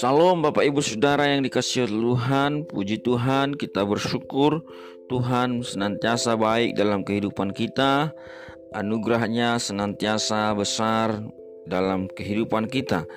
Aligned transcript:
Salam 0.00 0.44
Bapak 0.44 0.64
Ibu 0.64 0.84
Saudara 0.84 1.28
yang 1.28 1.40
dikasih 1.40 1.88
Tuhan, 1.88 2.68
puji 2.68 3.00
Tuhan, 3.00 3.56
kita 3.56 3.88
bersyukur 3.88 4.60
Tuhan 5.08 5.64
senantiasa 5.64 6.36
baik 6.36 6.76
dalam 6.76 7.04
kehidupan 7.04 7.56
kita, 7.56 8.12
anugerahnya 8.76 9.56
senantiasa 9.56 10.52
besar 10.52 11.24
dalam 11.64 12.08
kehidupan 12.12 12.68
kita. 12.68 13.08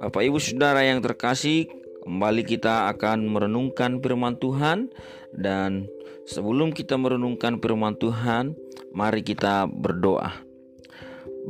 Bapak 0.00 0.20
Ibu 0.20 0.36
Saudara 0.40 0.84
yang 0.84 1.00
terkasih, 1.00 1.68
kembali 2.04 2.44
kita 2.44 2.92
akan 2.92 3.28
merenungkan 3.28 4.00
firman 4.00 4.36
Tuhan 4.36 4.92
dan 5.36 5.88
sebelum 6.28 6.72
kita 6.72 6.96
merenungkan 7.00 7.60
firman 7.60 7.96
Tuhan, 7.96 8.56
mari 8.92 9.24
kita 9.24 9.68
berdoa. 9.68 10.49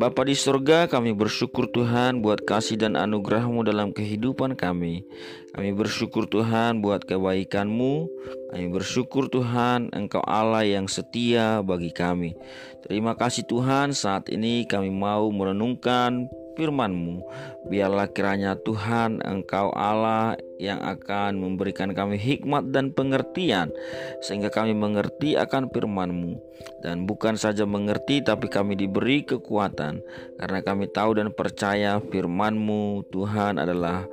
Bapa 0.00 0.24
di 0.24 0.32
surga, 0.32 0.88
kami 0.88 1.12
bersyukur 1.12 1.68
Tuhan 1.68 2.24
buat 2.24 2.40
kasih 2.48 2.80
dan 2.80 2.96
anugerahmu 2.96 3.60
dalam 3.68 3.92
kehidupan 3.92 4.56
kami. 4.56 5.04
Kami 5.52 5.76
bersyukur 5.76 6.24
Tuhan 6.24 6.80
buat 6.80 7.04
kebaikanmu. 7.04 8.08
Kami 8.48 8.66
bersyukur 8.72 9.28
Tuhan 9.28 9.92
Engkau 9.92 10.24
Allah 10.24 10.64
yang 10.64 10.88
setia 10.88 11.60
bagi 11.60 11.92
kami. 11.92 12.32
Terima 12.80 13.12
kasih 13.12 13.44
Tuhan 13.44 13.92
saat 13.92 14.32
ini 14.32 14.64
kami 14.64 14.88
mau 14.88 15.28
merenungkan 15.28 16.32
firman-Mu. 16.60 17.24
Biarlah 17.72 18.12
kiranya 18.12 18.60
Tuhan 18.60 19.24
Engkau 19.24 19.72
Allah 19.72 20.36
yang 20.60 20.84
akan 20.84 21.40
memberikan 21.40 21.96
kami 21.96 22.20
hikmat 22.20 22.68
dan 22.68 22.92
pengertian 22.92 23.72
sehingga 24.20 24.52
kami 24.52 24.76
mengerti 24.76 25.40
akan 25.40 25.72
firman-Mu 25.72 26.36
dan 26.84 27.08
bukan 27.08 27.40
saja 27.40 27.64
mengerti 27.64 28.20
tapi 28.20 28.52
kami 28.52 28.76
diberi 28.76 29.24
kekuatan 29.24 30.04
karena 30.36 30.60
kami 30.60 30.92
tahu 30.92 31.16
dan 31.16 31.32
percaya 31.32 31.96
firman-Mu 32.04 33.08
Tuhan 33.08 33.56
adalah 33.56 34.04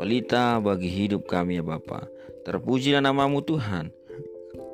pelita 0.00 0.56
bagi 0.64 0.88
hidup 0.88 1.28
kami 1.28 1.60
ya 1.60 1.64
Bapa. 1.64 2.08
Terpujilah 2.48 3.04
namamu 3.04 3.44
Tuhan. 3.44 3.92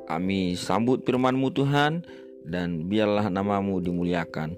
Kami 0.07 0.55
sambut 0.55 1.03
firman-Mu 1.03 1.51
Tuhan 1.51 2.07
dan 2.47 2.87
biarlah 2.87 3.27
namamu 3.27 3.83
dimuliakan. 3.83 4.55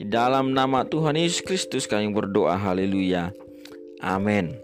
Di 0.00 0.08
dalam 0.08 0.56
nama 0.56 0.88
Tuhan 0.88 1.12
Yesus 1.12 1.44
Kristus 1.44 1.84
kami 1.84 2.08
berdoa 2.08 2.56
haleluya. 2.56 3.36
Amin. 4.00 4.56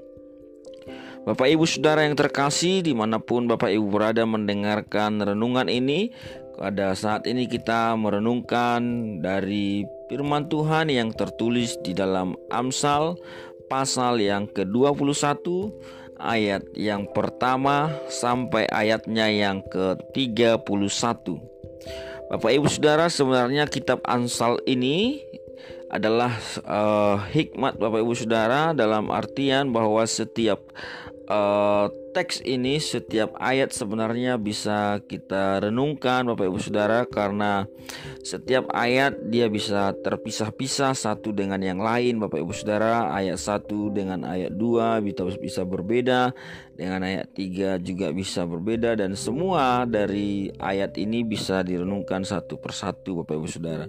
Bapak 1.28 1.52
Ibu 1.52 1.68
Saudara 1.68 2.08
yang 2.08 2.16
terkasih 2.16 2.80
di 2.80 2.96
mana 2.96 3.20
pun 3.20 3.44
Bapak 3.44 3.68
Ibu 3.68 3.92
berada 3.92 4.24
mendengarkan 4.24 5.20
renungan 5.20 5.68
ini 5.68 6.14
Pada 6.56 6.96
saat 6.96 7.28
ini 7.28 7.44
kita 7.44 7.92
merenungkan 8.00 8.80
dari 9.20 9.84
firman 10.08 10.48
Tuhan 10.48 10.88
yang 10.88 11.12
tertulis 11.12 11.76
di 11.84 11.92
dalam 11.92 12.32
Amsal 12.48 13.20
pasal 13.68 14.24
yang 14.24 14.48
ke-21 14.48 15.44
ayat 16.16 16.64
yang 16.72 17.04
pertama 17.12 17.92
sampai 18.08 18.64
ayatnya 18.72 19.28
yang 19.28 19.60
ke-31 19.68 21.36
Bapak 22.27 22.50
Ibu 22.58 22.66
Saudara, 22.66 23.06
sebenarnya 23.06 23.70
kitab 23.70 24.02
Ansal 24.02 24.58
ini 24.66 25.22
adalah 25.86 26.34
uh, 26.66 27.22
hikmat 27.30 27.78
Bapak 27.78 28.02
Ibu 28.02 28.19
Saudara 28.19 28.74
dalam 28.74 29.14
artian 29.14 29.70
bahwa 29.70 30.02
setiap 30.02 30.58
uh, 31.28 31.86
teks 32.16 32.41
ini 32.48 32.80
setiap 32.80 33.36
ayat 33.36 33.77
sebenarnya 33.77 34.41
bisa 34.41 35.05
kita 35.05 35.60
renungkan 35.60 36.24
Bapak 36.24 36.48
Ibu 36.48 36.58
Saudara 36.64 37.05
karena 37.05 37.69
setiap 38.24 38.72
ayat 38.72 39.20
dia 39.28 39.52
bisa 39.52 39.92
terpisah-pisah 40.00 40.97
satu 40.97 41.36
dengan 41.36 41.60
yang 41.60 41.77
lain 41.77 42.16
Bapak 42.16 42.41
Ibu 42.41 42.56
Saudara 42.56 43.12
ayat 43.12 43.36
satu 43.36 43.92
dengan 43.92 44.24
ayat 44.24 44.56
dua 44.56 45.04
bisa 45.04 45.28
bisa 45.36 45.62
berbeda 45.69 46.32
dengan 46.72 47.04
ayat 47.04 47.28
tiga 47.36 47.77
juga 47.77 48.08
bisa 48.16 48.48
berbeda 48.48 48.97
dan 48.97 49.12
semua 49.12 49.84
dari 49.84 50.48
ayat 50.56 50.97
ini 50.97 51.20
bisa 51.20 51.60
direnungkan 51.60 52.25
satu 52.25 52.56
persatu 52.56 53.20
Bapak 53.20 53.37
Ibu 53.37 53.48
Saudara. 53.48 53.87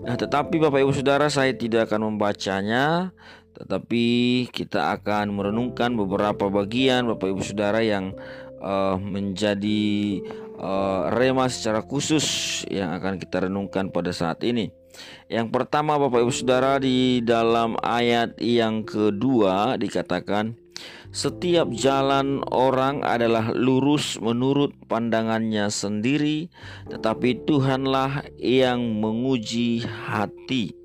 Nah, 0.00 0.16
tetapi 0.16 0.56
Bapak 0.56 0.80
Ibu 0.80 0.96
Saudara 0.96 1.28
saya 1.28 1.52
tidak 1.52 1.92
akan 1.92 2.16
membacanya 2.16 3.12
tetapi 3.56 4.04
kita 4.48 4.94
akan 4.98 5.34
merenungkan 5.34 5.94
beberapa 5.94 6.48
bagian 6.48 7.10
Bapak 7.10 7.34
Ibu 7.34 7.42
Saudara 7.42 7.82
yang 7.82 8.14
uh, 8.62 8.96
menjadi 8.96 10.20
uh, 10.60 11.10
rema 11.12 11.48
secara 11.50 11.82
khusus 11.82 12.24
yang 12.68 12.94
akan 12.94 13.18
kita 13.18 13.48
renungkan 13.48 13.90
pada 13.90 14.14
saat 14.14 14.40
ini. 14.46 14.70
Yang 15.30 15.54
pertama 15.54 15.96
Bapak 15.96 16.24
Ibu 16.24 16.32
Saudara 16.34 16.80
di 16.80 17.22
dalam 17.22 17.78
ayat 17.80 18.36
yang 18.42 18.82
kedua 18.82 19.78
dikatakan 19.78 20.58
setiap 21.10 21.68
jalan 21.74 22.40
orang 22.54 23.02
adalah 23.02 23.50
lurus 23.50 24.16
menurut 24.22 24.72
pandangannya 24.86 25.66
sendiri, 25.68 26.48
tetapi 26.86 27.44
Tuhanlah 27.44 28.30
yang 28.38 29.02
menguji 29.02 29.82
hati 29.84 30.79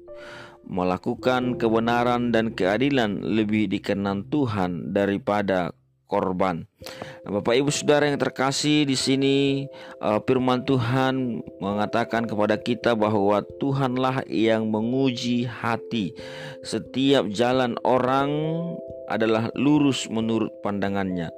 melakukan 0.66 1.58
kebenaran 1.58 2.34
dan 2.34 2.54
keadilan 2.54 3.22
lebih 3.22 3.70
dikenan 3.70 4.28
Tuhan 4.30 4.92
daripada 4.92 5.72
korban. 6.06 6.70
Nah, 7.26 7.32
Bapak 7.42 7.58
Ibu 7.58 7.74
Saudara 7.74 8.06
yang 8.06 8.22
terkasih 8.22 8.86
di 8.86 8.94
sini 8.94 9.66
uh, 10.00 10.22
firman 10.22 10.62
Tuhan 10.64 11.42
mengatakan 11.58 12.30
kepada 12.30 12.62
kita 12.62 12.94
bahwa 12.94 13.42
Tuhanlah 13.58 14.26
yang 14.30 14.70
menguji 14.70 15.50
hati. 15.50 16.14
Setiap 16.62 17.30
jalan 17.34 17.74
orang 17.82 18.30
adalah 19.10 19.50
lurus 19.58 20.10
menurut 20.10 20.50
pandangannya 20.62 21.30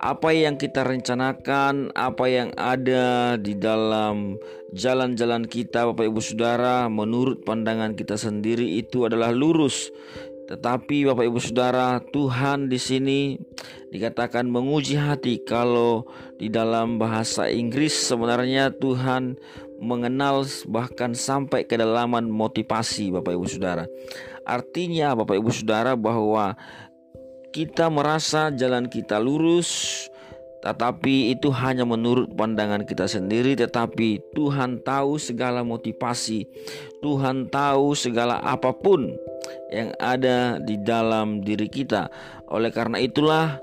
apa 0.00 0.32
yang 0.32 0.56
kita 0.56 0.80
rencanakan, 0.80 1.92
apa 1.92 2.24
yang 2.24 2.48
ada 2.56 3.36
di 3.36 3.52
dalam 3.52 4.40
jalan-jalan 4.72 5.44
kita, 5.44 5.84
Bapak 5.92 6.08
Ibu 6.08 6.20
Saudara, 6.24 6.88
menurut 6.88 7.44
pandangan 7.44 7.92
kita 7.92 8.16
sendiri 8.16 8.80
itu 8.80 9.04
adalah 9.04 9.28
lurus. 9.28 9.92
Tetapi 10.48 11.04
Bapak 11.04 11.28
Ibu 11.28 11.38
Saudara, 11.38 12.00
Tuhan 12.16 12.72
di 12.72 12.80
sini 12.80 13.36
dikatakan 13.92 14.48
menguji 14.48 14.96
hati 14.96 15.44
kalau 15.44 16.08
di 16.40 16.48
dalam 16.48 16.96
bahasa 16.96 17.52
Inggris 17.52 17.92
sebenarnya 17.92 18.72
Tuhan 18.72 19.36
mengenal 19.84 20.48
bahkan 20.64 21.12
sampai 21.12 21.68
kedalaman 21.68 22.24
motivasi 22.32 23.12
Bapak 23.12 23.36
Ibu 23.36 23.46
Saudara. 23.52 23.84
Artinya 24.48 25.12
Bapak 25.12 25.36
Ibu 25.36 25.52
Saudara 25.52 25.92
bahwa 25.92 26.56
kita 27.50 27.90
merasa 27.90 28.54
jalan 28.54 28.86
kita 28.86 29.18
lurus, 29.18 30.06
tetapi 30.60 31.32
itu 31.32 31.48
hanya 31.50 31.88
menurut 31.88 32.30
pandangan 32.36 32.84
kita 32.84 33.08
sendiri, 33.08 33.56
tetapi 33.56 34.20
Tuhan 34.36 34.84
tahu 34.84 35.16
segala 35.16 35.64
motivasi, 35.64 36.46
Tuhan 37.00 37.48
tahu 37.48 37.96
segala 37.96 38.38
apa 38.44 38.70
pun 38.70 39.16
yang 39.72 39.90
ada 39.98 40.60
di 40.60 40.76
dalam 40.78 41.40
diri 41.40 41.66
kita. 41.66 42.12
Oleh 42.50 42.68
karena 42.74 43.00
itulah 43.00 43.56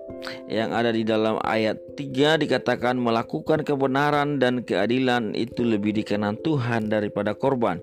yang 0.49 0.73
ada 0.73 0.89
di 0.89 1.05
dalam 1.05 1.37
ayat 1.45 1.77
3 1.99 2.41
dikatakan 2.41 2.97
melakukan 2.97 3.61
kebenaran 3.61 4.41
dan 4.41 4.65
keadilan 4.65 5.37
itu 5.37 5.61
lebih 5.61 5.93
dikenan 6.01 6.39
Tuhan 6.41 6.89
daripada 6.89 7.37
korban. 7.37 7.77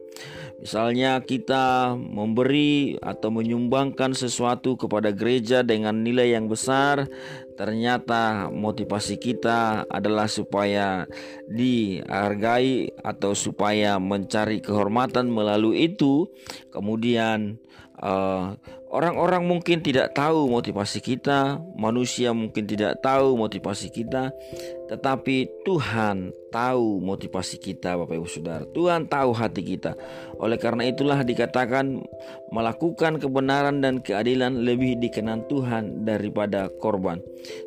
Misalnya 0.65 1.21
kita 1.21 1.93
memberi 1.93 2.97
atau 2.97 3.29
menyumbangkan 3.29 4.17
sesuatu 4.17 4.81
kepada 4.81 5.13
gereja 5.13 5.61
dengan 5.61 6.01
nilai 6.01 6.33
yang 6.33 6.49
besar, 6.49 7.05
ternyata 7.53 8.49
motivasi 8.49 9.21
kita 9.21 9.85
adalah 9.93 10.25
supaya 10.25 11.05
dihargai 11.53 12.97
atau 12.97 13.37
supaya 13.37 14.01
mencari 14.01 14.65
kehormatan 14.65 15.29
melalui 15.29 15.93
itu, 15.93 16.33
kemudian 16.73 17.61
uh, 18.03 18.57
Orang-orang 18.95 19.43
mungkin 19.43 19.83
tidak 19.83 20.15
tahu 20.15 20.47
motivasi 20.47 21.03
kita, 21.03 21.59
manusia 21.75 22.31
mungkin 22.31 22.63
tidak 22.63 23.03
tahu 23.03 23.35
motivasi 23.35 23.91
kita, 23.91 24.31
tetapi 24.87 25.51
Tuhan 25.67 26.31
tahu 26.55 27.03
motivasi 27.03 27.59
kita, 27.59 27.99
Bapak 27.99 28.15
Ibu 28.15 28.31
Saudara. 28.31 28.63
Tuhan 28.71 29.11
tahu 29.11 29.35
hati 29.35 29.67
kita. 29.67 29.99
Oleh 30.39 30.63
karena 30.63 30.87
itulah 30.87 31.27
dikatakan 31.27 32.07
melakukan 32.55 33.19
kebenaran 33.19 33.83
dan 33.83 33.99
keadilan 33.99 34.63
lebih 34.63 34.95
dikenan 35.03 35.51
Tuhan 35.51 36.07
daripada 36.07 36.71
korban. 36.79 37.19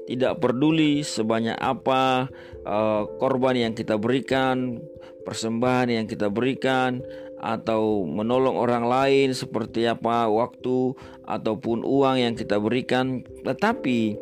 Tidak 0.07 0.39
peduli 0.39 1.03
sebanyak 1.03 1.59
apa 1.59 2.31
uh, 2.63 3.03
korban 3.19 3.67
yang 3.67 3.73
kita 3.75 3.99
berikan, 3.99 4.79
persembahan 5.27 5.91
yang 5.91 6.07
kita 6.07 6.31
berikan, 6.31 7.03
atau 7.37 8.01
menolong 8.03 8.57
orang 8.57 8.89
lain 8.89 9.29
seperti 9.37 9.85
apa 9.85 10.25
waktu 10.25 10.97
ataupun 11.29 11.85
uang 11.85 12.17
yang 12.17 12.33
kita 12.33 12.57
berikan 12.57 13.21
tetapi 13.45 14.17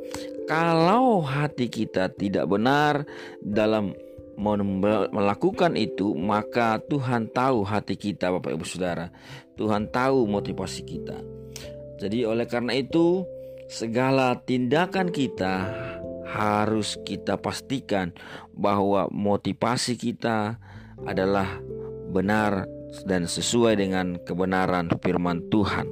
kalau 0.46 1.26
hati 1.26 1.72
kita 1.72 2.12
tidak 2.14 2.46
benar 2.46 3.10
dalam 3.42 3.98
melakukan 5.10 5.80
itu, 5.80 6.14
maka 6.14 6.78
Tuhan 6.86 7.32
tahu 7.32 7.64
hati 7.64 7.96
kita, 7.96 8.30
Bapak 8.30 8.54
Ibu 8.54 8.66
Saudara. 8.68 9.10
Tuhan 9.56 9.90
tahu 9.90 10.28
motivasi 10.28 10.84
kita. 10.84 11.18
Jadi, 11.98 12.28
oleh 12.28 12.44
karena 12.46 12.76
itu, 12.76 13.24
segala 13.72 14.36
tindakan 14.44 15.10
kita 15.10 15.72
harus 16.28 17.00
kita 17.08 17.40
pastikan 17.40 18.12
bahwa 18.52 19.08
motivasi 19.08 19.96
kita 19.96 20.60
adalah 21.08 21.48
benar 22.12 22.68
dan 23.04 23.28
sesuai 23.28 23.76
dengan 23.76 24.16
kebenaran 24.24 24.88
firman 25.04 25.44
Tuhan. 25.52 25.92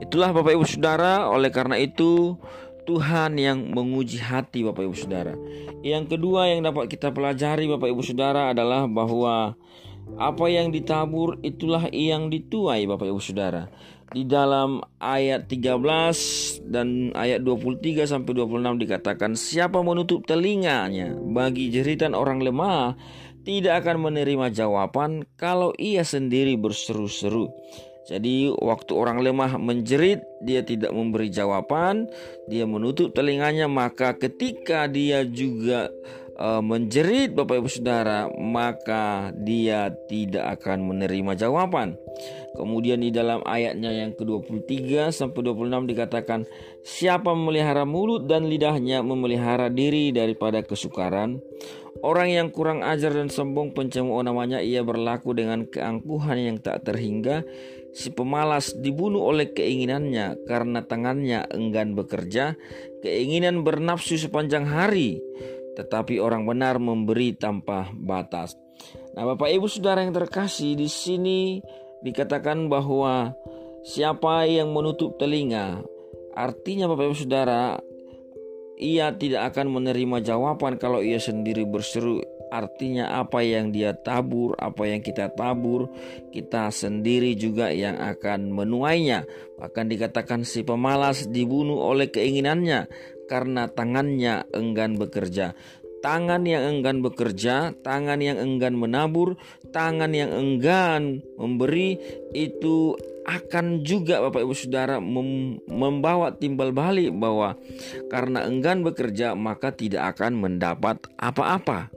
Itulah 0.00 0.32
Bapak 0.32 0.56
Ibu 0.56 0.64
Saudara, 0.64 1.28
oleh 1.28 1.52
karena 1.52 1.76
itu 1.76 2.36
Tuhan 2.86 3.36
yang 3.36 3.74
menguji 3.74 4.22
hati 4.22 4.62
Bapak 4.62 4.86
Ibu 4.86 4.96
Saudara. 4.96 5.34
Yang 5.82 6.16
kedua 6.16 6.48
yang 6.48 6.64
dapat 6.64 6.88
kita 6.88 7.10
pelajari 7.10 7.66
Bapak 7.66 7.90
Ibu 7.90 8.02
Saudara 8.06 8.54
adalah 8.54 8.86
bahwa 8.86 9.58
apa 10.14 10.46
yang 10.46 10.70
ditabur 10.70 11.42
itulah 11.42 11.90
yang 11.90 12.30
dituai 12.30 12.86
Bapak 12.86 13.10
Ibu 13.10 13.20
Saudara. 13.20 13.66
Di 14.06 14.22
dalam 14.22 14.86
ayat 15.02 15.50
13 15.50 16.62
dan 16.70 17.10
ayat 17.18 17.42
23 17.42 18.06
sampai 18.06 18.32
26 18.38 18.86
dikatakan 18.86 19.34
siapa 19.34 19.82
menutup 19.82 20.22
telinganya 20.22 21.10
bagi 21.34 21.74
jeritan 21.74 22.14
orang 22.14 22.38
lemah 22.38 22.94
tidak 23.46 23.86
akan 23.86 24.10
menerima 24.10 24.50
jawaban 24.50 25.22
kalau 25.38 25.70
ia 25.78 26.02
sendiri 26.02 26.58
berseru-seru. 26.58 27.46
Jadi 28.06 28.50
waktu 28.50 28.92
orang 28.94 29.22
lemah 29.22 29.58
menjerit, 29.58 30.22
dia 30.42 30.62
tidak 30.62 30.94
memberi 30.94 31.26
jawaban, 31.26 32.06
dia 32.46 32.62
menutup 32.62 33.10
telinganya, 33.10 33.66
maka 33.66 34.14
ketika 34.14 34.86
dia 34.86 35.26
juga 35.26 35.90
uh, 36.38 36.62
menjerit 36.62 37.34
Bapak 37.34 37.66
Ibu 37.66 37.70
Saudara, 37.70 38.30
maka 38.38 39.34
dia 39.34 39.90
tidak 40.06 40.62
akan 40.62 40.86
menerima 40.86 41.34
jawaban. 41.34 41.98
Kemudian 42.54 43.02
di 43.02 43.10
dalam 43.10 43.42
ayatnya 43.42 43.90
yang 43.92 44.14
ke-23 44.14 45.10
sampai 45.10 45.42
26 45.42 45.90
dikatakan, 45.90 46.40
siapa 46.86 47.34
memelihara 47.34 47.82
mulut 47.82 48.30
dan 48.30 48.46
lidahnya 48.46 49.02
memelihara 49.02 49.66
diri 49.66 50.14
daripada 50.14 50.62
kesukaran. 50.62 51.42
Orang 52.04 52.28
yang 52.32 52.48
kurang 52.52 52.84
ajar 52.84 53.14
dan 53.14 53.32
sombong 53.32 53.72
pencemooh 53.72 54.20
namanya 54.20 54.60
ia 54.60 54.84
berlaku 54.84 55.32
dengan 55.32 55.64
keangkuhan 55.68 56.36
yang 56.36 56.56
tak 56.60 56.84
terhingga 56.84 57.46
Si 57.96 58.12
pemalas 58.12 58.76
dibunuh 58.76 59.24
oleh 59.24 59.56
keinginannya 59.56 60.44
karena 60.44 60.84
tangannya 60.84 61.48
enggan 61.48 61.96
bekerja, 61.96 62.52
keinginan 63.00 63.64
bernafsu 63.64 64.20
sepanjang 64.20 64.68
hari, 64.68 65.16
tetapi 65.80 66.20
orang 66.20 66.44
benar 66.44 66.76
memberi 66.76 67.32
tanpa 67.32 67.88
batas. 67.96 68.52
Nah, 69.16 69.24
Bapak 69.24 69.48
Ibu 69.48 69.64
Saudara 69.72 70.04
yang 70.04 70.12
terkasih, 70.12 70.76
di 70.76 70.92
sini 70.92 71.64
dikatakan 72.04 72.68
bahwa 72.68 73.32
siapa 73.80 74.44
yang 74.44 74.76
menutup 74.76 75.16
telinga, 75.16 75.80
artinya 76.36 76.92
Bapak 76.92 77.08
Ibu 77.08 77.16
Saudara, 77.16 77.80
ia 78.76 79.12
tidak 79.16 79.52
akan 79.52 79.80
menerima 79.80 80.20
jawaban 80.22 80.76
kalau 80.76 81.00
ia 81.00 81.20
sendiri 81.20 81.64
berseru 81.64 82.20
Artinya 82.46 83.18
apa 83.18 83.42
yang 83.42 83.74
dia 83.74 83.90
tabur, 83.90 84.54
apa 84.54 84.86
yang 84.86 85.02
kita 85.02 85.34
tabur, 85.34 85.90
kita 86.30 86.70
sendiri 86.70 87.34
juga 87.34 87.74
yang 87.74 87.98
akan 87.98 88.54
menuainya. 88.54 89.26
Bahkan 89.58 89.86
dikatakan 89.90 90.46
si 90.46 90.62
pemalas 90.62 91.26
dibunuh 91.26 91.82
oleh 91.82 92.06
keinginannya 92.06 92.86
karena 93.26 93.66
tangannya 93.66 94.46
enggan 94.54 94.94
bekerja. 94.94 95.58
Tangan 96.06 96.46
yang 96.46 96.78
enggan 96.78 97.02
bekerja, 97.02 97.74
tangan 97.82 98.22
yang 98.22 98.38
enggan 98.38 98.78
menabur, 98.78 99.34
tangan 99.74 100.14
yang 100.14 100.30
enggan 100.30 101.26
memberi 101.34 101.98
itu 102.30 102.94
akan 103.26 103.82
juga 103.82 104.22
Bapak 104.22 104.46
Ibu 104.46 104.54
Saudara 104.54 105.02
mem 105.02 105.58
membawa 105.66 106.30
timbal 106.30 106.70
balik 106.70 107.10
bahwa 107.18 107.58
karena 108.06 108.46
enggan 108.46 108.86
bekerja 108.86 109.34
maka 109.34 109.74
tidak 109.74 110.14
akan 110.16 110.38
mendapat 110.38 111.02
apa-apa. 111.18 111.90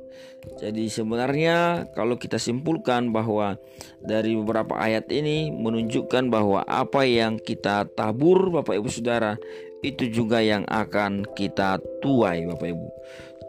Jadi 0.58 0.90
sebenarnya 0.90 1.86
kalau 1.94 2.18
kita 2.18 2.42
simpulkan 2.42 3.14
bahwa 3.14 3.62
dari 4.02 4.34
beberapa 4.34 4.74
ayat 4.76 5.12
ini 5.14 5.54
menunjukkan 5.54 6.34
bahwa 6.34 6.66
apa 6.66 7.06
yang 7.06 7.38
kita 7.38 7.86
tabur 7.94 8.50
Bapak 8.50 8.82
Ibu 8.82 8.90
Saudara 8.90 9.38
itu 9.86 10.10
juga 10.12 10.42
yang 10.44 10.66
akan 10.66 11.30
kita 11.38 11.78
tuai 12.02 12.50
Bapak 12.50 12.68
Ibu. 12.74 12.88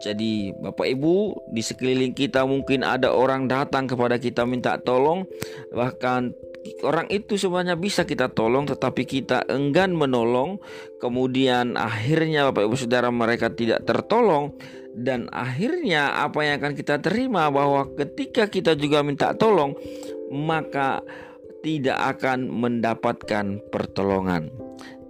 Jadi 0.01 0.49
Bapak 0.57 0.89
Ibu 0.89 1.45
di 1.53 1.61
sekeliling 1.61 2.17
kita 2.17 2.41
mungkin 2.49 2.81
ada 2.81 3.13
orang 3.13 3.45
datang 3.45 3.85
kepada 3.85 4.17
kita 4.17 4.49
minta 4.49 4.81
tolong. 4.81 5.29
Bahkan 5.69 6.21
orang 6.81 7.07
itu 7.13 7.37
sebenarnya 7.37 7.77
bisa 7.77 8.01
kita 8.03 8.33
tolong 8.33 8.65
tetapi 8.65 9.05
kita 9.05 9.45
enggan 9.45 9.93
menolong. 9.93 10.57
Kemudian 10.97 11.77
akhirnya 11.77 12.49
Bapak 12.49 12.65
Ibu 12.65 12.75
Saudara 12.75 13.13
mereka 13.13 13.53
tidak 13.53 13.85
tertolong. 13.85 14.57
Dan 14.91 15.31
akhirnya 15.31 16.19
apa 16.19 16.43
yang 16.43 16.59
akan 16.59 16.73
kita 16.75 16.99
terima? 16.99 17.47
Bahwa 17.47 17.87
ketika 17.95 18.51
kita 18.51 18.75
juga 18.75 19.05
minta 19.05 19.31
tolong 19.37 19.77
maka 20.33 21.05
tidak 21.61 22.17
akan 22.17 22.49
mendapatkan 22.49 23.61
pertolongan. 23.69 24.49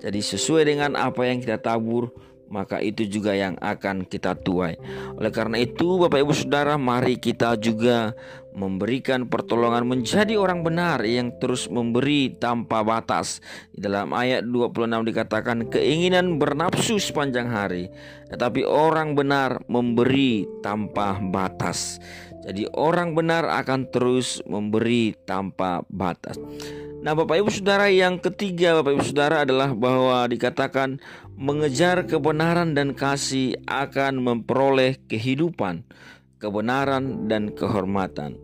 Jadi 0.02 0.20
sesuai 0.20 0.66
dengan 0.66 0.98
apa 0.98 1.30
yang 1.30 1.40
kita 1.40 1.62
tabur 1.62 2.10
maka 2.52 2.84
itu 2.84 3.08
juga 3.08 3.32
yang 3.32 3.56
akan 3.58 4.04
kita 4.04 4.36
tuai. 4.36 4.76
Oleh 5.16 5.32
karena 5.32 5.58
itu, 5.64 5.98
Bapak 5.98 6.20
Ibu 6.20 6.34
Saudara, 6.36 6.76
mari 6.76 7.16
kita 7.16 7.56
juga 7.56 8.12
memberikan 8.52 9.32
pertolongan 9.32 9.88
menjadi 9.88 10.36
orang 10.36 10.62
benar 10.62 11.00
yang 11.08 11.32
terus 11.40 11.72
memberi 11.72 12.36
tanpa 12.36 12.84
batas. 12.84 13.40
Di 13.72 13.80
dalam 13.88 14.12
ayat 14.12 14.44
26 14.44 15.08
dikatakan 15.08 15.72
keinginan 15.72 16.36
bernafsu 16.36 17.00
sepanjang 17.00 17.48
hari, 17.48 17.88
tetapi 18.28 18.68
orang 18.68 19.16
benar 19.16 19.64
memberi 19.72 20.44
tanpa 20.60 21.16
batas. 21.20 22.04
Jadi 22.42 22.66
orang 22.74 23.14
benar 23.14 23.46
akan 23.46 23.90
terus 23.94 24.42
memberi 24.50 25.14
tanpa 25.30 25.86
batas. 25.94 26.42
Nah, 27.02 27.18
Bapak 27.18 27.42
Ibu 27.42 27.50
Saudara, 27.50 27.90
yang 27.90 28.22
ketiga 28.22 28.78
Bapak 28.78 28.94
Ibu 28.98 29.04
Saudara 29.06 29.42
adalah 29.42 29.74
bahwa 29.74 30.26
dikatakan 30.30 31.02
mengejar 31.34 32.06
kebenaran 32.06 32.78
dan 32.78 32.94
kasih 32.94 33.58
akan 33.66 34.22
memperoleh 34.22 35.02
kehidupan, 35.10 35.82
kebenaran 36.38 37.26
dan 37.26 37.50
kehormatan. 37.54 38.38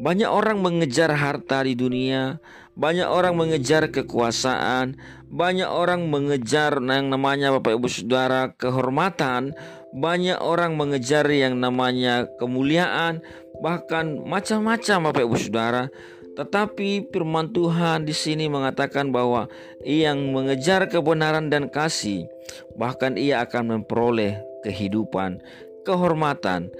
Banyak 0.00 0.28
orang 0.28 0.60
mengejar 0.60 1.12
harta 1.12 1.64
di 1.64 1.76
dunia, 1.76 2.40
banyak 2.76 3.04
orang 3.04 3.36
mengejar 3.36 3.92
kekuasaan, 3.92 4.96
banyak 5.28 5.68
orang 5.68 6.08
mengejar 6.08 6.80
yang 6.80 7.12
namanya 7.12 7.52
Bapak 7.56 7.76
Ibu 7.80 7.88
Saudara 7.88 8.52
kehormatan, 8.56 9.56
banyak 9.90 10.38
orang 10.38 10.78
mengejar 10.78 11.26
yang 11.30 11.58
namanya 11.58 12.26
kemuliaan, 12.38 13.22
bahkan 13.58 14.22
macam-macam 14.22 15.10
Bapak 15.10 15.24
Ibu 15.26 15.36
Saudara. 15.36 15.90
Tetapi 16.38 17.10
firman 17.10 17.50
Tuhan 17.52 18.06
di 18.06 18.14
sini 18.14 18.46
mengatakan 18.48 19.10
bahwa 19.12 19.50
yang 19.84 20.30
mengejar 20.30 20.86
kebenaran 20.88 21.50
dan 21.50 21.68
kasih, 21.68 22.30
bahkan 22.78 23.18
ia 23.18 23.42
akan 23.44 23.76
memperoleh 23.76 24.40
kehidupan, 24.64 25.42
kehormatan, 25.84 26.70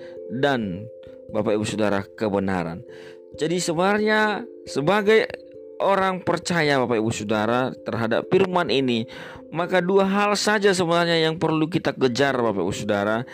dan 0.41 0.87
Bapak 1.35 1.59
Ibu 1.59 1.67
Saudara 1.67 2.07
kebenaran. 2.17 2.87
Jadi 3.39 3.59
sebenarnya 3.63 4.47
sebagai 4.67 5.27
orang 5.81 6.21
percaya 6.21 6.77
Bapak 6.79 7.01
Ibu 7.01 7.11
Saudara 7.11 7.73
terhadap 7.89 8.29
firman 8.29 8.69
ini, 8.69 9.09
maka 9.51 9.81
dua 9.81 10.05
hal 10.07 10.37
saja 10.37 10.71
sebenarnya 10.71 11.19
yang 11.19 11.41
perlu 11.41 11.67
kita 11.67 11.97
kejar 11.97 12.37
Bapak 12.37 12.63
Ibu 12.63 12.75
Saudara, 12.77 13.25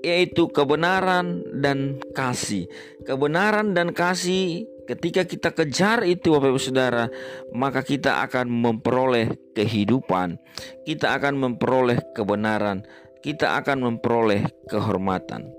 yaitu 0.00 0.46
kebenaran 0.48 1.42
dan 1.58 1.98
kasih. 2.14 2.70
Kebenaran 3.04 3.74
dan 3.74 3.90
kasih 3.90 4.64
Ketika 4.86 5.26
kita 5.26 5.50
kejar 5.50 6.06
itu 6.06 6.30
Bapak 6.30 6.54
Ibu 6.54 6.62
Saudara, 6.62 7.10
maka 7.50 7.82
kita 7.82 8.22
akan 8.22 8.46
memperoleh 8.46 9.34
kehidupan, 9.50 10.38
kita 10.86 11.10
akan 11.18 11.34
memperoleh 11.42 11.98
kebenaran, 12.14 12.86
kita 13.18 13.58
akan 13.58 13.82
memperoleh 13.82 14.46
kehormatan. 14.70 15.50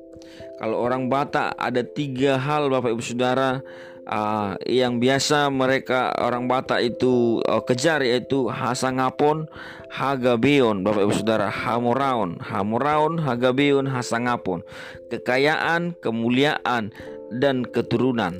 Kalau 0.64 0.80
orang 0.80 1.12
Batak 1.12 1.60
ada 1.60 1.84
tiga 1.84 2.40
hal 2.40 2.72
Bapak 2.72 2.96
Ibu 2.96 3.04
Saudara 3.04 3.60
uh, 4.08 4.56
yang 4.66 4.98
biasa 4.98 5.52
mereka 5.52 6.16
orang 6.18 6.48
Batak 6.48 6.96
itu 6.96 7.44
uh, 7.44 7.62
kejar 7.62 8.02
yaitu 8.02 8.48
hasangapon, 8.48 9.46
hagabeon, 9.92 10.82
Bapak 10.82 11.04
Ibu 11.06 11.14
Saudara, 11.14 11.52
hamuraun, 11.52 12.40
hamuraun, 12.40 13.20
hagabeon, 13.20 13.86
hasangapon, 13.92 14.64
kekayaan, 15.12 15.94
kemuliaan 16.00 16.96
dan 17.36 17.68
keturunan. 17.68 18.40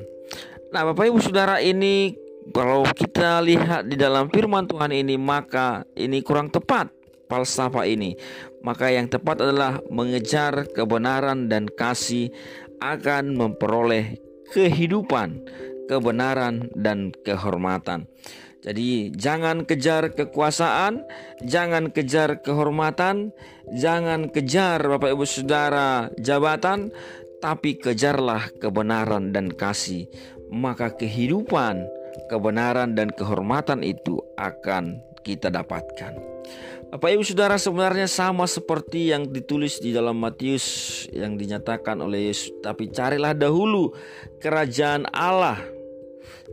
Nah, 0.72 0.82
Bapak 0.88 1.12
Ibu 1.12 1.20
Saudara 1.20 1.60
ini 1.60 2.16
kalau 2.48 2.88
kita 2.88 3.44
lihat 3.44 3.92
di 3.92 3.96
dalam 4.00 4.32
firman 4.32 4.64
Tuhan 4.64 4.88
ini 4.92 5.20
maka 5.20 5.84
ini 5.92 6.24
kurang 6.24 6.48
tepat 6.48 6.88
falsafah 7.28 7.84
ini. 7.84 8.16
Maka 8.64 8.90
yang 8.90 9.06
tepat 9.06 9.44
adalah 9.44 9.78
mengejar 9.92 10.66
kebenaran 10.72 11.46
dan 11.46 11.70
kasih 11.70 12.32
akan 12.82 13.36
memperoleh 13.36 14.27
kehidupan, 14.52 15.44
kebenaran, 15.88 16.68
dan 16.76 17.12
kehormatan. 17.24 18.06
Jadi, 18.58 19.14
jangan 19.14 19.64
kejar 19.64 20.12
kekuasaan, 20.12 21.06
jangan 21.46 21.94
kejar 21.94 22.42
kehormatan, 22.42 23.30
jangan 23.70 24.28
kejar 24.34 24.82
Bapak 24.82 25.14
Ibu 25.14 25.24
Saudara 25.24 26.10
jabatan, 26.18 26.90
tapi 27.38 27.78
kejarlah 27.78 28.50
kebenaran 28.58 29.30
dan 29.30 29.54
kasih. 29.54 30.10
Maka 30.50 30.98
kehidupan, 30.98 31.86
kebenaran, 32.26 32.98
dan 32.98 33.14
kehormatan 33.14 33.86
itu 33.86 34.18
akan 34.34 35.00
kita 35.22 35.54
dapatkan. 35.54 36.18
Bapak 36.88 37.12
Ibu 37.12 37.20
Saudara 37.20 37.60
sebenarnya 37.60 38.08
sama 38.08 38.48
seperti 38.48 39.12
yang 39.12 39.28
ditulis 39.28 39.76
di 39.76 39.92
dalam 39.92 40.16
Matius 40.16 41.04
yang 41.12 41.36
dinyatakan 41.36 42.00
oleh 42.00 42.32
Yesus, 42.32 42.48
tapi 42.64 42.88
carilah 42.88 43.36
dahulu 43.36 43.92
kerajaan 44.40 45.04
Allah. 45.12 45.60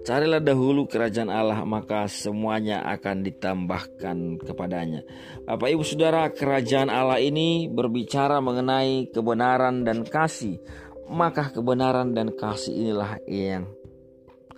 Carilah 0.03 0.43
dahulu 0.43 0.91
kerajaan 0.91 1.31
Allah 1.31 1.63
maka 1.63 2.11
semuanya 2.11 2.83
akan 2.83 3.23
ditambahkan 3.23 4.43
kepadanya. 4.43 5.07
Bapak 5.47 5.71
Ibu 5.71 5.87
Saudara, 5.87 6.27
kerajaan 6.27 6.91
Allah 6.91 7.23
ini 7.23 7.71
berbicara 7.71 8.43
mengenai 8.43 9.07
kebenaran 9.15 9.87
dan 9.87 10.03
kasih. 10.03 10.59
Maka 11.07 11.55
kebenaran 11.55 12.11
dan 12.11 12.35
kasih 12.35 12.75
inilah 12.75 13.23
yang 13.23 13.71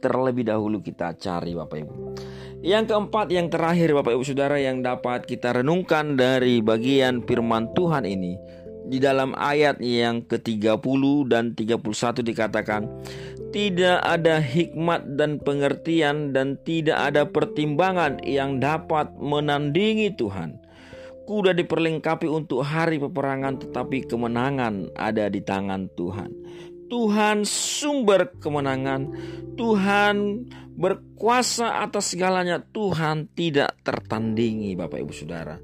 terlebih 0.01 0.41
dahulu 0.41 0.81
kita 0.81 1.13
cari 1.21 1.53
Bapak 1.53 1.77
Ibu. 1.85 1.93
Yang 2.65 2.89
keempat, 2.89 3.29
yang 3.29 3.53
terakhir 3.53 3.93
Bapak 3.93 4.17
Ibu 4.17 4.25
Saudara 4.25 4.57
yang 4.57 4.81
dapat 4.81 5.29
kita 5.29 5.61
renungkan 5.61 6.17
dari 6.17 6.57
bagian 6.57 7.21
firman 7.21 7.69
Tuhan 7.77 8.01
ini 8.01 8.33
di 8.87 8.97
dalam 8.97 9.35
ayat 9.35 9.77
yang 9.83 10.23
ke-30 10.25 11.03
dan 11.27 11.53
31 11.53 11.83
dikatakan 12.23 12.87
tidak 13.51 13.99
ada 14.03 14.39
hikmat 14.41 15.17
dan 15.19 15.39
pengertian 15.39 16.31
dan 16.31 16.57
tidak 16.63 16.97
ada 17.13 17.27
pertimbangan 17.27 18.19
yang 18.23 18.57
dapat 18.57 19.11
menandingi 19.15 20.15
Tuhan. 20.15 20.59
Kuda 21.27 21.51
diperlengkapi 21.51 22.25
untuk 22.31 22.63
hari 22.63 22.97
peperangan 23.03 23.59
tetapi 23.59 24.07
kemenangan 24.07 24.87
ada 24.95 25.27
di 25.27 25.43
tangan 25.43 25.91
Tuhan. 25.93 26.31
Tuhan 26.87 27.43
sumber 27.43 28.31
kemenangan, 28.39 29.11
Tuhan 29.59 30.47
berkuasa 30.77 31.83
atas 31.83 32.13
segalanya. 32.13 32.61
Tuhan 32.61 33.27
tidak 33.33 33.81
tertandingi, 33.81 34.77
Bapak 34.77 35.01
Ibu 35.01 35.13
Saudara. 35.13 35.57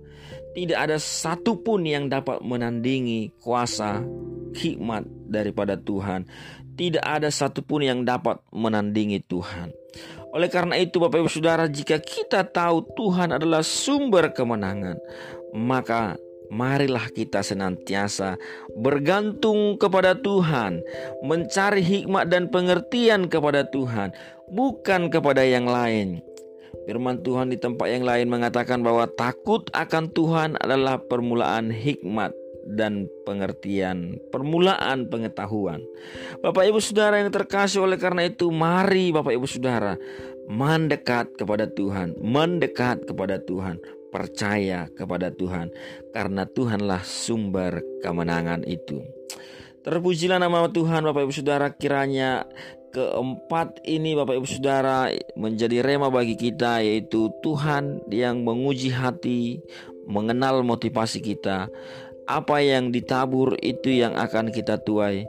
Tidak 0.53 0.77
ada 0.77 1.01
satupun 1.01 1.85
yang 1.85 2.09
dapat 2.09 2.41
menandingi 2.45 3.33
kuasa 3.41 4.05
hikmat 4.53 5.05
daripada 5.29 5.77
Tuhan. 5.77 6.29
Tidak 6.73 7.01
ada 7.01 7.29
satupun 7.29 7.85
yang 7.85 7.99
dapat 8.05 8.41
menandingi 8.49 9.21
Tuhan. 9.25 9.73
Oleh 10.33 10.49
karena 10.49 10.77
itu, 10.81 10.97
Bapak 10.97 11.21
Ibu 11.21 11.29
Saudara, 11.29 11.69
jika 11.69 12.01
kita 12.01 12.41
tahu 12.49 12.81
Tuhan 12.97 13.37
adalah 13.37 13.61
sumber 13.61 14.33
kemenangan, 14.33 14.97
maka 15.53 16.17
marilah 16.51 17.07
kita 17.11 17.45
senantiasa 17.45 18.35
bergantung 18.75 19.79
kepada 19.79 20.17
Tuhan, 20.17 20.83
mencari 21.23 21.83
hikmat 21.83 22.31
dan 22.31 22.49
pengertian 22.49 23.31
kepada 23.31 23.67
Tuhan, 23.69 24.11
bukan 24.51 25.07
kepada 25.07 25.43
yang 25.45 25.69
lain. 25.69 26.19
Firman 26.83 27.23
Tuhan 27.23 27.53
di 27.53 27.55
tempat 27.55 27.87
yang 27.87 28.03
lain 28.03 28.27
mengatakan 28.27 28.83
bahwa 28.83 29.07
takut 29.07 29.69
akan 29.71 30.11
Tuhan 30.11 30.59
adalah 30.59 30.99
permulaan 30.99 31.71
hikmat 31.71 32.35
dan 32.67 33.07
pengertian, 33.27 34.19
permulaan 34.31 35.07
pengetahuan. 35.07 35.83
Bapak 36.39 36.63
Ibu 36.67 36.79
Saudara 36.79 37.19
yang 37.19 37.31
terkasih 37.31 37.83
oleh 37.83 37.99
karena 37.99 38.27
itu, 38.27 38.51
mari 38.51 39.11
Bapak 39.11 39.35
Ibu 39.35 39.47
Saudara 39.47 39.99
mendekat 40.47 41.39
kepada 41.39 41.67
Tuhan, 41.71 42.15
mendekat 42.19 43.07
kepada 43.07 43.39
Tuhan, 43.39 43.79
percaya 44.13 44.85
kepada 44.93 45.33
Tuhan 45.33 45.73
karena 46.13 46.45
Tuhanlah 46.45 47.01
sumber 47.01 47.81
kemenangan 48.05 48.61
itu. 48.69 49.01
Terpujilah 49.81 50.37
nama 50.37 50.69
Tuhan 50.69 51.03
Bapak 51.03 51.27
Ibu 51.27 51.33
Saudara 51.33 51.67
kiranya 51.73 52.47
keempat 52.93 53.81
ini 53.83 54.13
Bapak 54.13 54.37
Ibu 54.37 54.47
Saudara 54.47 55.09
menjadi 55.33 55.81
rema 55.81 56.13
bagi 56.13 56.37
kita 56.37 56.79
yaitu 56.85 57.33
Tuhan 57.41 58.05
yang 58.13 58.45
menguji 58.45 58.93
hati, 58.93 59.59
mengenal 60.05 60.61
motivasi 60.61 61.19
kita. 61.19 61.67
Apa 62.23 62.63
yang 62.63 62.95
ditabur 62.95 63.59
itu 63.59 63.91
yang 63.91 64.15
akan 64.15 64.53
kita 64.53 64.79
tuai. 64.79 65.27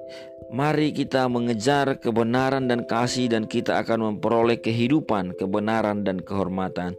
Mari 0.54 0.94
kita 0.94 1.26
mengejar 1.26 1.98
kebenaran 1.98 2.70
dan 2.70 2.86
kasih 2.86 3.26
dan 3.26 3.50
kita 3.50 3.82
akan 3.82 4.14
memperoleh 4.14 4.62
kehidupan, 4.62 5.34
kebenaran 5.34 6.06
dan 6.06 6.22
kehormatan. 6.22 6.94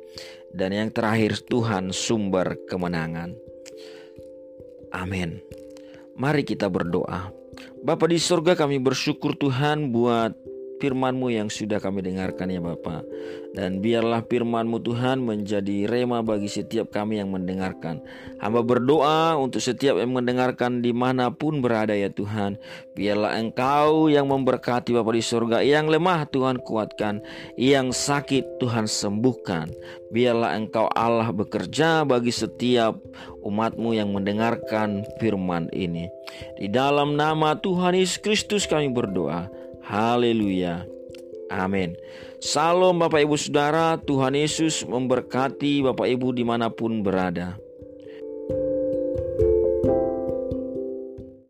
Dan 0.55 0.71
yang 0.71 0.89
terakhir 0.95 1.43
Tuhan 1.51 1.91
sumber 1.91 2.55
kemenangan. 2.71 3.35
Amin. 4.95 5.43
Mari 6.15 6.47
kita 6.47 6.71
berdoa. 6.71 7.27
Bapa 7.83 8.07
di 8.07 8.15
surga 8.15 8.55
kami 8.55 8.79
bersyukur 8.79 9.35
Tuhan 9.35 9.91
buat 9.91 10.31
firman-Mu 10.79 11.31
yang 11.31 11.47
sudah 11.47 11.79
kami 11.79 12.03
dengarkan 12.03 12.51
ya 12.51 12.59
Bapa. 12.59 13.01
Dan 13.55 13.79
biarlah 13.79 14.27
firman-Mu 14.27 14.83
Tuhan 14.83 15.23
menjadi 15.23 15.87
rema 15.87 16.19
bagi 16.19 16.51
setiap 16.51 16.91
kami 16.91 17.23
yang 17.23 17.31
mendengarkan. 17.31 18.03
Hamba 18.43 18.59
berdoa 18.59 19.39
untuk 19.39 19.63
setiap 19.63 19.95
yang 19.95 20.11
mendengarkan 20.11 20.83
di 20.83 20.91
mana 20.91 21.31
pun 21.31 21.63
berada 21.63 21.95
ya 21.95 22.11
Tuhan. 22.11 22.59
Biarlah 22.99 23.39
Engkau 23.39 24.11
yang 24.11 24.27
memberkati 24.27 24.91
Bapa 24.91 25.15
di 25.15 25.23
surga. 25.23 25.63
Yang 25.63 25.95
lemah 25.95 26.27
Tuhan 26.27 26.59
kuatkan. 26.59 27.23
Yang 27.55 27.95
sakit 27.95 28.59
Tuhan 28.59 28.91
sembuhkan. 28.91 29.71
Biarlah 30.11 30.59
Engkau 30.59 30.91
Allah 30.91 31.31
bekerja 31.31 32.03
bagi 32.03 32.35
setiap 32.35 32.99
umatmu 33.45 33.95
yang 33.95 34.11
mendengarkan 34.11 35.07
firman 35.23 35.71
ini. 35.71 36.11
Di 36.59 36.67
dalam 36.67 37.15
nama 37.15 37.55
Tuhan 37.55 37.95
Yesus 37.95 38.19
Kristus 38.19 38.67
kami 38.67 38.91
berdoa. 38.91 39.47
Haleluya. 39.85 40.89
Amin. 41.53 41.93
Salam 42.41 42.97
Bapak 42.97 43.21
Ibu 43.21 43.37
Saudara, 43.37 43.97
Tuhan 44.01 44.33
Yesus 44.33 44.81
memberkati 44.85 45.85
Bapak 45.85 46.09
Ibu 46.09 46.33
di 46.33 46.41
mana 46.41 46.73
pun 46.73 47.05
berada. 47.05 47.57